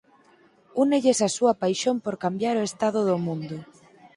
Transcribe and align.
Únelles 0.83 1.19
a 1.27 1.29
súa 1.35 1.53
paixón 1.61 1.97
por 2.05 2.15
cambiar 2.23 2.55
o 2.57 2.65
estado 2.69 2.99
do 3.09 3.17
mundo. 3.25 3.57